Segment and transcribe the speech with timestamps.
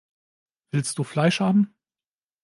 [0.71, 1.75] Willst du Fleisch haben?